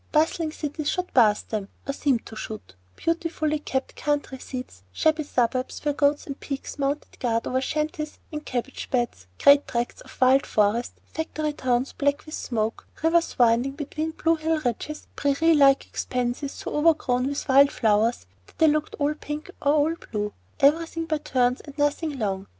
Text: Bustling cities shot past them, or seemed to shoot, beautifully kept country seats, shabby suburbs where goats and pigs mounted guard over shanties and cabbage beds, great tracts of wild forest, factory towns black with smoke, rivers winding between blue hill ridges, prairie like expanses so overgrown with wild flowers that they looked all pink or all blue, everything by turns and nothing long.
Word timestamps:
Bustling 0.11 0.51
cities 0.51 0.89
shot 0.89 1.13
past 1.13 1.49
them, 1.49 1.67
or 1.87 1.93
seemed 1.93 2.25
to 2.25 2.35
shoot, 2.35 2.73
beautifully 2.95 3.59
kept 3.59 3.95
country 3.95 4.39
seats, 4.39 4.81
shabby 4.91 5.23
suburbs 5.23 5.85
where 5.85 5.93
goats 5.93 6.25
and 6.25 6.39
pigs 6.39 6.79
mounted 6.79 7.19
guard 7.19 7.45
over 7.45 7.61
shanties 7.61 8.17
and 8.31 8.43
cabbage 8.43 8.89
beds, 8.89 9.27
great 9.39 9.67
tracts 9.67 10.01
of 10.01 10.19
wild 10.19 10.47
forest, 10.47 10.93
factory 11.05 11.53
towns 11.53 11.93
black 11.93 12.25
with 12.25 12.33
smoke, 12.33 12.87
rivers 13.03 13.37
winding 13.37 13.73
between 13.73 14.09
blue 14.09 14.37
hill 14.37 14.59
ridges, 14.65 15.05
prairie 15.15 15.53
like 15.53 15.85
expanses 15.85 16.51
so 16.51 16.75
overgrown 16.75 17.27
with 17.27 17.47
wild 17.47 17.71
flowers 17.71 18.25
that 18.47 18.57
they 18.57 18.65
looked 18.67 18.95
all 18.97 19.13
pink 19.13 19.51
or 19.61 19.73
all 19.89 19.95
blue, 20.11 20.33
everything 20.61 21.05
by 21.05 21.19
turns 21.19 21.61
and 21.61 21.77
nothing 21.77 22.17
long. 22.17 22.47